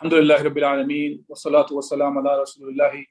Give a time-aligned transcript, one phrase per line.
[0.00, 3.06] الحمد لله رب العالمين والصلاة والسلام على رسول الله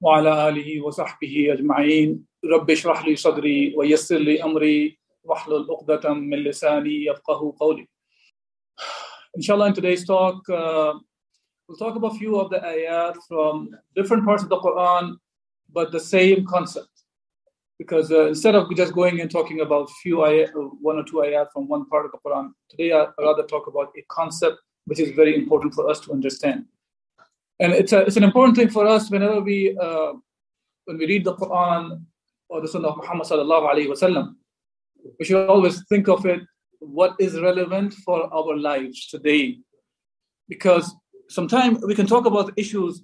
[0.00, 7.04] وعلى آله وصحبه أجمعين رب اشرح لي صدري ويسر لي أمري واحلل عقدة من لساني
[7.04, 7.86] يفقه قولي
[9.36, 10.94] Inshallah in today's talk uh,
[11.68, 15.16] we'll talk about a few of the ayat from different parts of the Quran
[15.68, 16.94] but the same concept
[17.78, 20.48] because uh, instead of just going and talking about few ayat,
[20.80, 23.88] one or two ayat from one part of the Quran today I'd rather talk about
[23.98, 26.64] a concept which is very important for us to understand.
[27.60, 30.12] And it's, a, it's an important thing for us whenever we, uh,
[30.86, 32.02] when we read the Quran
[32.48, 34.34] or the Sunnah of Muhammad sallallahu alaihi wasallam,
[35.18, 36.40] we should always think of it,
[36.78, 39.58] what is relevant for our lives today.
[40.48, 40.94] Because
[41.28, 43.02] sometimes we can talk about issues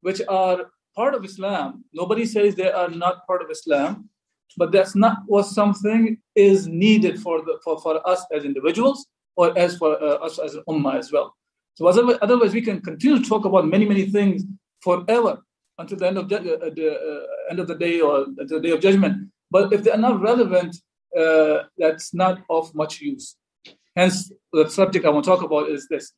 [0.00, 1.84] which are part of Islam.
[1.92, 4.08] Nobody says they are not part of Islam,
[4.56, 9.56] but that's not what something is needed for, the, for, for us as individuals or
[9.58, 11.34] as for uh, us as an ummah as well.
[11.74, 14.44] So otherwise, we can continue to talk about many, many things
[14.80, 15.42] forever
[15.78, 18.70] until the end of the, uh, the uh, end of the day or the day
[18.70, 19.30] of judgment.
[19.50, 20.76] But if they are not relevant,
[21.18, 23.36] uh, that's not of much use.
[23.96, 26.12] Hence, the subject I want to talk about is this: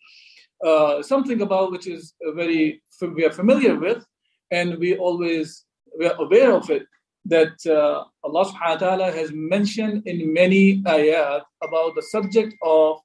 [0.65, 4.05] uh, something about which is very we are familiar with,
[4.51, 5.65] and we always
[5.99, 6.87] we are aware of it
[7.27, 13.01] that uh, Allah subhanahu wa ta'ala has mentioned in many ayat about the subject of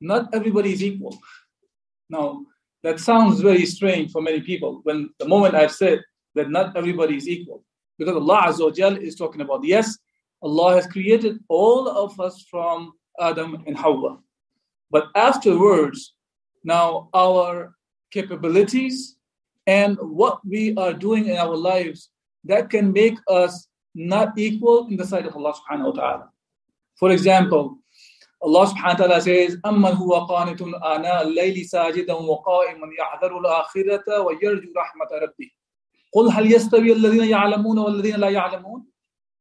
[0.00, 1.16] not everybody is equal.
[2.10, 2.44] Now,
[2.82, 6.02] that sounds very strange for many people when the moment I've said
[6.34, 7.64] that not everybody is equal.
[7.98, 9.96] Because Allah Azza is talking about, yes,
[10.42, 14.18] Allah has created all of us from Adam and Hawa.
[14.90, 16.14] But afterwards,
[16.64, 17.74] now our
[18.10, 19.16] capabilities
[19.66, 22.10] and what we are doing in our lives
[22.45, 26.29] that can make us not equal in the sight of Allah subhanahu wa ta'ala.
[26.95, 27.79] For example,
[28.41, 34.69] Allah subhanahu wa ta'ala says, أَمَّنْ هُوَ قَانِتٌ آنَاءَ اللَّيْلِ سَاجِدًا وَقَائِمًا يَحْذَرُ الْآخِرَةَ وَيَرْجُو
[34.77, 35.49] رَحْمَةَ رَبِّهِ
[36.13, 38.85] قُلْ هَلْ يَسْتَوِي الَّذِينَ يَعْلَمُونَ وَالَّذِينَ لَا يَعْلَمُونَ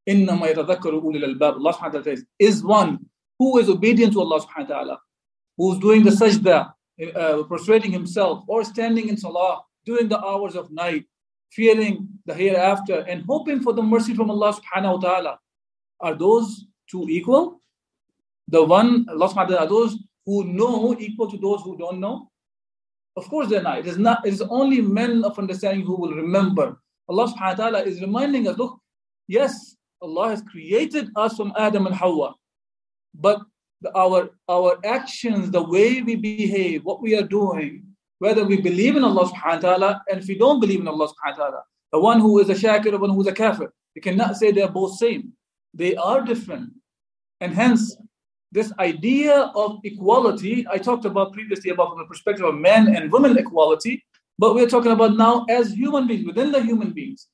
[0.09, 2.99] إِنَّمَا يَتَذَكَّرُ أُولِي الْأَلْبَابِ Allah subhanahu wa ta'ala says, is one
[3.39, 5.01] who is obedient to Allah subhanahu wa ta'ala,
[5.59, 6.73] who's doing the sajda,
[7.15, 11.05] uh, prostrating himself, or standing in salah during the hours of night,
[11.52, 15.40] fearing the hereafter and hoping for the mercy from Allah subhanahu wa ta'ala.
[16.00, 17.62] Are those two equal?
[18.48, 22.00] The one, Allah subhanahu wa ta'ala, are those who know equal to those who don't
[22.00, 22.30] know?
[23.18, 23.80] Of course they're not.
[23.80, 26.80] It is not, it is only men of understanding who will remember.
[27.10, 28.80] Allah subhanahu wa ta'ala is reminding us, look,
[29.28, 32.34] yes, Allah has created us from Adam and Hawa,
[33.14, 33.42] but
[33.82, 37.84] the, our, our actions, the way we behave, what we are doing,
[38.22, 41.08] whether we believe in Allah subhanahu wa ta'ala and if we don't believe in Allah
[41.08, 41.62] subhanahu wa ta'ala.
[41.92, 43.74] The one who is a shakir, the one who is a kafir.
[43.96, 45.34] You cannot say they're both same.
[45.74, 46.70] They are different.
[47.40, 47.98] And hence,
[48.52, 53.12] this idea of equality, I talked about previously about from the perspective of men and
[53.12, 54.04] women equality,
[54.38, 57.28] but we're talking about now as human beings, within the human beings.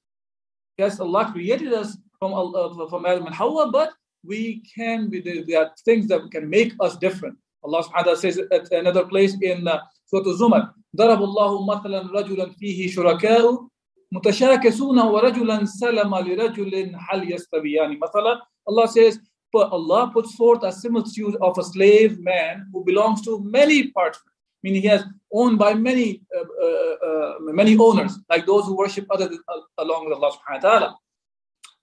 [0.77, 3.91] Yes, Allah created us from, uh, from Adam and Hawa, but
[4.23, 7.37] we can, there are things that can make us different.
[7.65, 12.12] Allah subhanahu wa ta'ala says at another place in uh, Surah Zumar, ضرب الله مثلا
[12.12, 13.66] رجلا فيه شركاء
[14.12, 19.18] متشاكسون ورجلا سلم لرجل هل يستويان مثلا Allah says
[19.52, 24.18] but Allah puts forth a similitude of a slave man who belongs to many parts
[24.62, 29.06] meaning he has owned by many uh, uh, uh, many owners like those who worship
[29.10, 30.96] other than, uh, along with Allah subhanahu wa ta'ala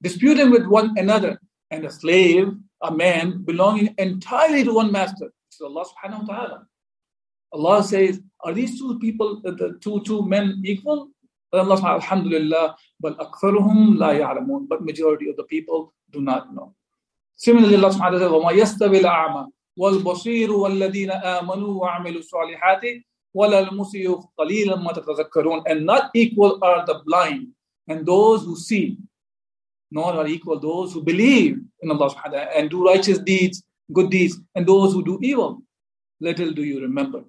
[0.01, 1.41] disputing with one another
[1.71, 2.53] and a slave
[2.83, 6.57] a man belonging entirely to one master to Allah subhanahu wa ta'ala
[7.53, 11.09] Allah says, are these two people, the two, two men equal?
[11.51, 14.67] Allah says, Alhamdulillah, but أكثرهم لا يعلمون.
[14.67, 16.75] But majority of the people do not know.
[17.35, 22.81] Similarly, Allah subhanahu wa ta'ala says, وما يستوي الأعمى والبصير والذين آمنوا وعملوا الصالحات
[23.33, 25.63] ولا المسيء قليلا ما تتذكرون.
[25.65, 27.47] And not equal are the blind
[27.87, 28.97] and those who see.
[29.91, 33.63] Nor are equal those who believe in Allah subhanahu wa ta'ala and do righteous deeds,
[33.91, 35.63] good deeds, and those who do evil.
[36.19, 37.23] Little do you remember.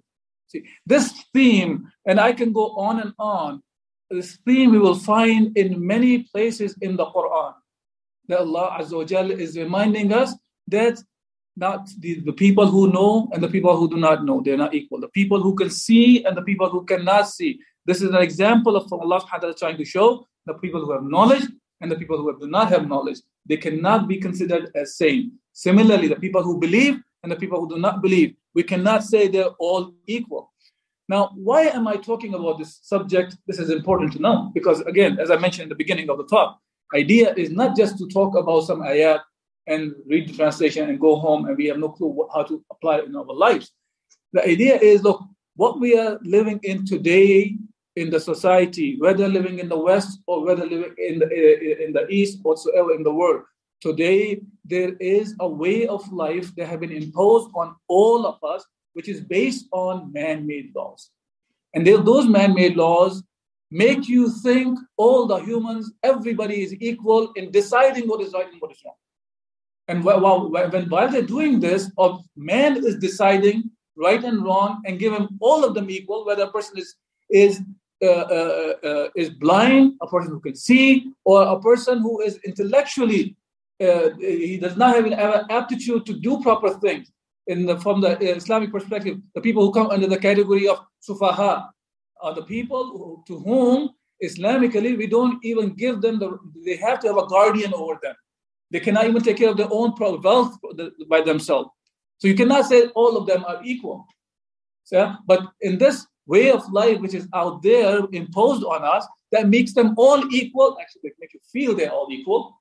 [0.47, 3.61] See, this theme, and I can go on and on,
[4.09, 7.53] this theme we will find in many places in the Quran.
[8.27, 10.35] That Allah Azza wa is reminding us
[10.67, 10.99] that
[11.57, 14.41] not the, the people who know and the people who do not know.
[14.43, 14.99] They're not equal.
[14.99, 17.59] The people who can see and the people who cannot see.
[17.85, 20.91] This is an example of Allah subhanahu wa ta'ala trying to show the people who
[20.91, 21.45] have knowledge
[21.81, 23.19] and the people who do not have knowledge.
[23.45, 25.33] They cannot be considered as same.
[25.53, 29.27] Similarly, the people who believe and the people who do not believe, we cannot say
[29.27, 30.53] they're all equal.
[31.09, 33.35] Now, why am I talking about this subject?
[33.47, 36.27] This is important to know because, again, as I mentioned in the beginning of the
[36.27, 36.59] talk,
[36.95, 39.21] idea is not just to talk about some ayat
[39.65, 42.97] and read the translation and go home and we have no clue how to apply
[42.99, 43.71] it in our lives.
[44.33, 45.23] The idea is look,
[45.55, 47.55] what we are living in today
[47.95, 51.85] in the society, whether living in the West or whether living in the, eh, eh,
[51.85, 53.41] in the East, whatsoever in the world,
[53.81, 58.65] today there is a way of life that have been imposed on all of us,
[58.93, 61.09] which is based on man-made laws.
[61.73, 63.23] And those man-made laws
[63.71, 68.61] make you think all the humans, everybody is equal in deciding what is right and
[68.61, 68.95] what is wrong.
[69.87, 75.27] And while, while they're doing this, of man is deciding right and wrong and giving
[75.39, 76.95] all of them equal, whether a person is
[77.29, 77.61] is
[78.03, 82.37] uh, uh, uh, is blind, a person who can see, or a person who is
[82.45, 83.35] intellectually
[83.81, 87.11] uh, he does not have an aptitude to do proper things.
[87.47, 91.69] In the, from the Islamic perspective, the people who come under the category of sufaha
[92.21, 93.91] are the people who, to whom
[94.23, 96.39] Islamically we don't even give them the.
[96.65, 98.15] They have to have a guardian over them.
[98.71, 100.57] They cannot even take care of their own wealth
[101.07, 101.69] by themselves.
[102.17, 104.07] So you cannot say all of them are equal.
[104.83, 109.49] So, but in this way of life which is out there imposed on us, that
[109.49, 110.77] makes them all equal.
[110.81, 112.59] Actually, they make you feel they're all equal.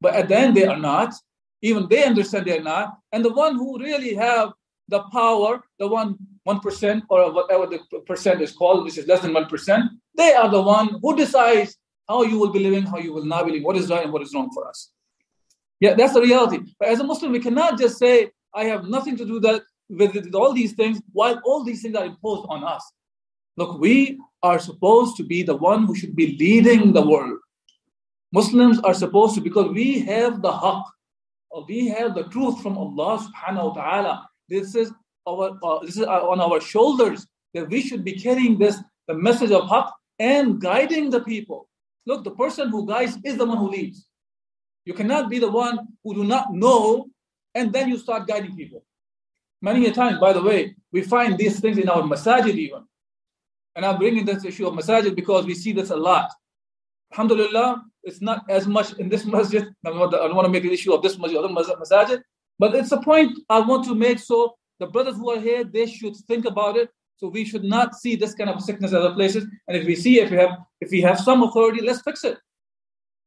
[0.00, 0.82] But at the end, they are mm-hmm.
[0.82, 1.14] not.
[1.62, 2.98] Even they understand they're not.
[3.12, 4.52] And the one who really have
[4.88, 9.20] the power, the one one percent or whatever the percent is called, which is less
[9.20, 9.84] than one percent,
[10.16, 11.76] they are the one who decides
[12.08, 14.12] how you will be living, how you will not be living, what is right and
[14.12, 14.90] what is wrong for us.
[15.80, 16.58] Yeah, that's the reality.
[16.78, 20.14] But as a Muslim, we cannot just say, I have nothing to do that with,
[20.14, 22.84] with all these things, while all these things are imposed on us.
[23.56, 27.38] Look, we are supposed to be the one who should be leading the world.
[28.32, 30.84] Muslims are supposed to, because we have the haqq,
[31.50, 34.28] or we have the truth from Allah subhanahu wa ta'ala.
[34.48, 34.92] This is
[35.28, 38.76] our uh, this is on our shoulders that we should be carrying this
[39.08, 41.68] the message of haqq and guiding the people.
[42.06, 44.06] Look, the person who guides is the one who leads.
[44.84, 47.06] You cannot be the one who do not know
[47.54, 48.84] and then you start guiding people.
[49.62, 52.84] Many a time, by the way, we find these things in our masajid even.
[53.76, 56.30] And I'm bringing this issue of masajid because we see this a lot.
[57.12, 59.68] Alhamdulillah, it's not as much in this masjid.
[59.84, 62.22] I don't want to make an issue of this masjid, other masajid,
[62.58, 65.86] but it's a point I want to make so the brothers who are here, they
[65.86, 66.90] should think about it.
[67.16, 69.46] So we should not see this kind of sickness other places.
[69.68, 72.38] And if we see, if we have, if we have some authority, let's fix it.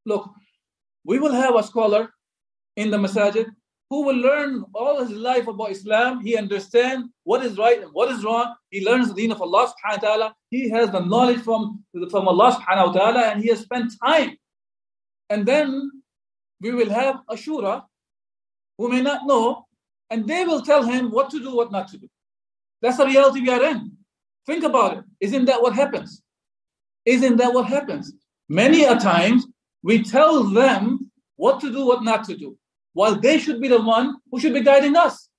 [0.05, 0.29] Look,
[1.05, 2.09] we will have a scholar
[2.75, 3.45] in the masajid
[3.91, 6.21] who will learn all his life about Islam.
[6.21, 8.55] He understands what is right and what is wrong.
[8.71, 10.35] He learns the deen of Allah subhanahu wa ta'ala.
[10.49, 14.35] He has the knowledge from, from Allah subhanahu wa ta'ala and he has spent time.
[15.29, 15.91] And then
[16.61, 17.83] we will have a shura
[18.77, 19.65] who may not know
[20.09, 22.07] and they will tell him what to do, what not to do.
[22.81, 23.91] That's the reality we are in.
[24.45, 25.03] Think about it.
[25.21, 26.21] Isn't that what happens?
[27.05, 28.13] Isn't that what happens?
[28.49, 29.47] Many a times
[29.81, 32.57] we tell them what to do, what not to do,
[32.93, 35.29] while they should be the one who should be guiding us.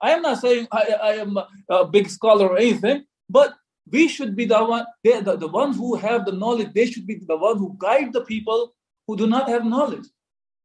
[0.00, 1.38] I am not saying I, I am
[1.68, 3.54] a, big scholar or anything, but
[3.90, 7.06] we should be the one, they, the, the ones who have the knowledge, they should
[7.06, 8.74] be the one who guide the people
[9.06, 10.06] who do not have knowledge.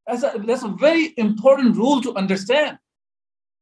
[0.06, 2.78] That's a, that's a very important rule to understand.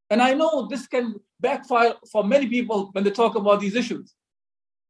[0.09, 4.13] And I know this can backfire for many people when they talk about these issues.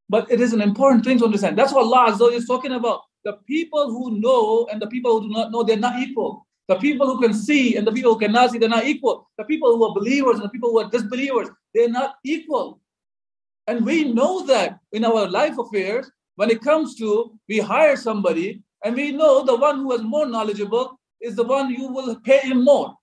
[0.10, 1.58] But it is an important thing to understand.
[1.58, 5.28] That's what Allah Azza is talking about the people who know and the people who
[5.28, 6.46] do not know, they're not equal.
[6.68, 9.30] The people who can see and the people who cannot see, they're not equal.
[9.38, 12.80] The people who are believers and the people who are disbelievers, they're not equal.
[13.68, 18.62] And we know that in our life affairs, when it comes to we hire somebody
[18.86, 22.40] and we know the one who is more knowledgeable is the one you will pay
[22.42, 22.96] him more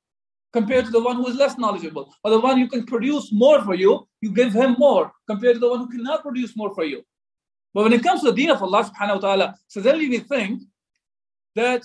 [0.52, 2.14] compared to the one who is less knowledgeable.
[2.22, 5.60] Or the one who can produce more for you, you give him more compared to
[5.60, 7.02] the one who cannot produce more for you.
[7.74, 10.62] But when it comes to the deen of Allah subhanahu wa ta'ala, suddenly we think
[11.56, 11.84] that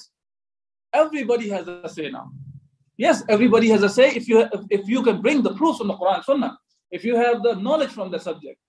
[0.94, 2.30] everybody has a say now.
[2.98, 5.96] Yes, everybody has a say if you if you can bring the proofs from the
[5.96, 6.58] Quran and Sunnah,
[6.92, 8.60] if you have the knowledge from the subject.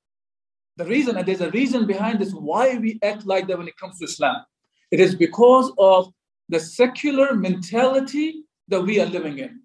[0.76, 3.76] The reason, and there's a reason behind this, why we act like that when it
[3.76, 4.44] comes to Islam.
[4.90, 6.12] It is because of
[6.48, 9.60] the secular mentality that we are living in.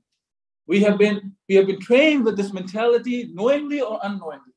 [0.67, 4.53] We have been we have been trained with this mentality knowingly or unknowingly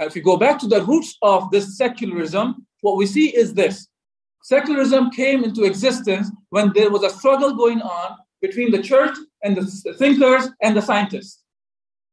[0.00, 3.54] uh, if you go back to the roots of this secularism, what we see is
[3.54, 3.88] this.
[4.42, 9.56] Secularism came into existence when there was a struggle going on between the church and
[9.56, 11.42] the thinkers and the scientists.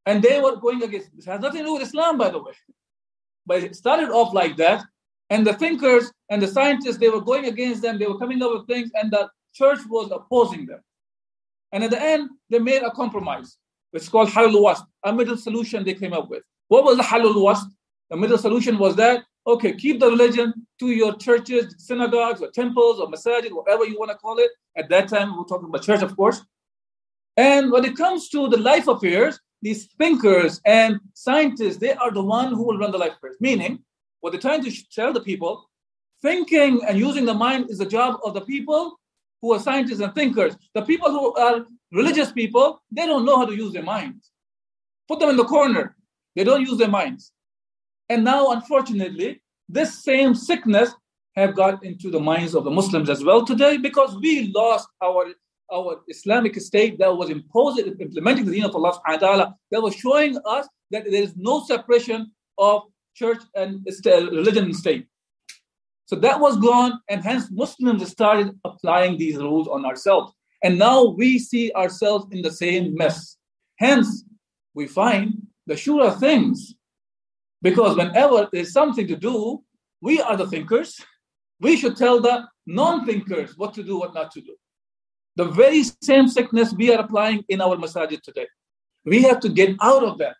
[0.06, 2.54] And they were going against this has nothing to do with Islam, by the way.
[3.46, 4.84] But it started off like that.
[5.34, 8.52] And the thinkers and the scientists, they were going against them, they were coming up
[8.54, 10.80] with things, and the church was opposing them.
[11.72, 13.58] And at the end, they made a compromise.
[13.94, 16.44] It's called Halul Wast, a middle solution they came up with.
[16.68, 17.68] What was the Halul Wast?
[18.12, 23.00] The middle solution was that, okay, keep the religion to your churches, synagogues, or temples,
[23.00, 24.52] or masajid, whatever you want to call it.
[24.78, 26.46] At that time, we're talking about church, of course.
[27.38, 32.22] And when it comes to the life affairs, these thinkers and scientists, they are the
[32.22, 33.38] one who will run the life affairs.
[33.40, 33.84] Meaning,
[34.24, 35.70] what they're trying to tell the people,
[36.22, 38.98] thinking and using the mind is the job of the people
[39.42, 40.56] who are scientists and thinkers.
[40.74, 44.32] The people who are religious people, they don't know how to use their minds.
[45.10, 45.98] Put them in the corner.
[46.38, 47.34] They don't use their minds.
[48.08, 50.96] And now, unfortunately, this same sickness
[51.36, 55.26] have got into the minds of the Muslims as well today because we lost our
[55.74, 59.82] our Islamic state that was imposed, implementing the deen of Allah subhanahu wa ta'ala, that
[59.82, 62.84] was showing us that there is no separation of
[63.16, 65.08] church and religion and state.
[66.06, 70.34] So that was gone, and hence Muslims started applying these rules on ourselves.
[70.64, 73.38] And now we see ourselves in the same mess.
[73.80, 74.24] Hence,
[74.74, 76.76] we find the shura things.
[77.62, 79.64] Because whenever there's something to do,
[80.02, 81.00] we are the thinkers.
[81.62, 84.56] We should tell the non thinkers what to do, what not to do.
[85.36, 88.48] The very same sickness we are applying in our masajid today.
[89.06, 90.36] We have to get out of that.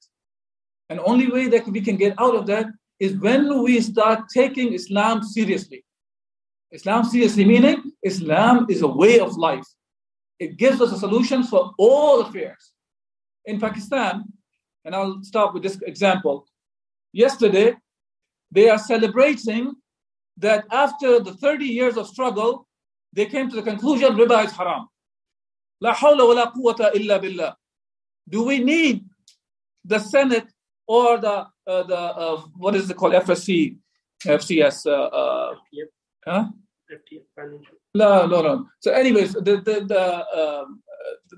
[0.90, 2.68] And only way that we can get out of that
[3.00, 5.84] is when we start taking Islam seriously.
[6.72, 9.66] Islam seriously meaning Islam is a way of life.
[10.40, 12.72] It gives us a solution for all affairs.
[13.46, 14.24] In Pakistan,
[14.86, 16.48] and I'll start with this example.
[17.12, 17.76] Yesterday,
[18.52, 19.76] they are celebrating
[20.38, 22.68] that after the 30 years of struggle,
[23.14, 24.88] they came to the conclusion riba is haram.
[25.82, 27.56] La hawla wa la quwwata illa billah.
[28.28, 29.06] Do we need
[29.86, 30.48] the Senate
[30.88, 33.78] or the uh, the uh, what is it called FSC,
[34.26, 34.86] FCS?
[34.86, 35.56] Uh, uh,
[36.26, 36.46] huh?
[37.96, 38.68] No, no, no.
[38.80, 40.82] So, anyways, the, the, the, um,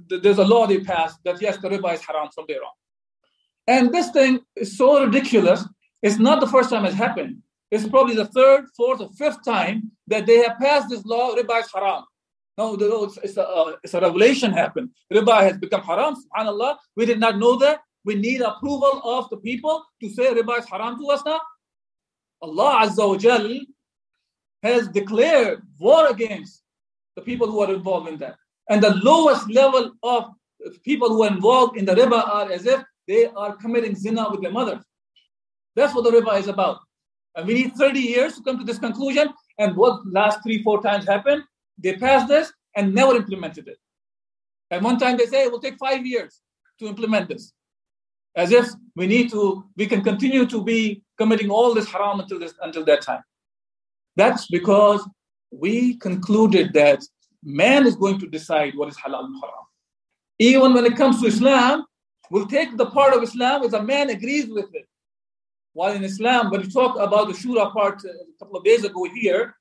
[0.10, 2.72] the, there's a law they passed that yes, the riba is haram from there on.
[3.68, 5.66] And this thing is so ridiculous.
[6.02, 7.42] It's not the first time it's happened.
[7.72, 11.62] It's probably the third, fourth, or fifth time that they have passed this law, riba
[11.62, 12.04] is haram.
[12.58, 14.92] No, it's, it's, a, uh, it's a revelation happened.
[15.12, 16.78] Riba has become haram, subhanAllah.
[16.96, 17.80] We did not know that.
[18.06, 21.42] We need approval of the people to say riba is haram to us now.
[22.42, 23.60] Allah Azza wa Jal
[24.62, 26.62] has declared war against
[27.16, 28.36] the people who are involved in that.
[28.70, 30.32] And the lowest level of
[30.84, 34.42] people who are involved in the riba are as if they are committing zina with
[34.42, 34.82] their mother.
[35.76, 36.80] That's what the riba is about.
[37.36, 39.30] And we need 30 years to come to this conclusion.
[39.58, 41.44] And what last three, four times happened?
[41.78, 43.78] They passed this and never implemented it.
[44.72, 46.42] And one time they say it will take five years
[46.80, 47.52] to implement this.
[48.36, 52.40] As if we need to, we can continue to be committing all this haram until
[52.40, 53.24] this until that time.
[54.16, 55.08] That's because
[55.52, 57.02] we concluded that
[57.44, 59.66] man is going to decide what is halal and haram.
[60.40, 61.86] Even when it comes to Islam,
[62.30, 64.86] we'll take the part of Islam as a man agrees with it.
[65.74, 68.84] While in Islam, when we talk about the Shura part uh, a couple of days
[68.84, 69.56] ago here,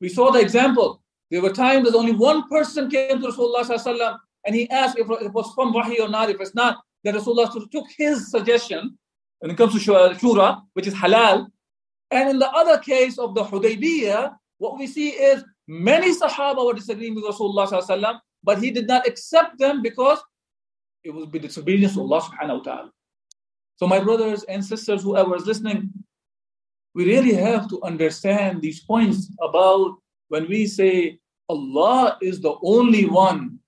[0.00, 1.02] we saw the example.
[1.30, 5.32] There were times that only one person came to Rasulullah and he asked if it
[5.32, 6.30] was from Wahi or not.
[6.30, 8.98] If it's not, that Rasulullah took his suggestion
[9.40, 11.46] when it comes to Shura, which is halal.
[12.10, 16.74] And in the other case of the Hudaybiyah, what we see is many Sahaba were
[16.74, 20.18] disagreeing with Rasulullah, but he did not accept them because
[21.04, 22.90] it would be disobedience to Allah subhanahu wa ta'ala.
[23.76, 25.90] So, my brothers and sisters, whoever is listening,
[26.94, 29.96] we really have to understand these points about
[30.28, 31.18] when we say
[31.48, 33.58] Allah is the only one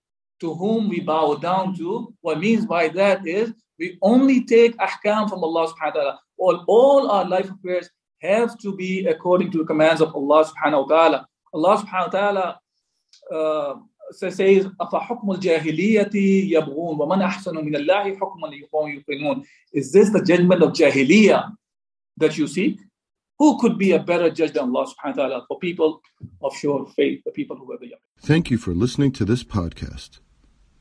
[0.42, 2.13] to whom we bow down to.
[2.22, 6.20] What means by that is we only take ahkam from Allah subhanahu wa ta'ala.
[6.38, 7.89] All, all our life affairs
[8.22, 11.28] have to be according to the commands of Allah subhanahu wa ta'ala.
[11.54, 12.60] Allah subhanahu wa ta'ala
[13.34, 13.75] uh,
[14.12, 16.13] says, أَفَحُكْمُ الْجَاهِلِيَّةِ
[16.51, 21.51] يَبْغُونَ وَمَنْ أَحْسَنُ مِنَ اللَّهِ حُكْمًا لِيُقَوْمِ يُقِنُونَ Is this the judgment of Jahiliyyah
[22.18, 22.80] that you seek?
[23.38, 26.01] Who could be a better judge than Allah subhanahu wa ta'ala for people
[26.42, 28.00] of sure faith, the people who are the young?
[28.20, 30.20] Thank you for listening to this podcast.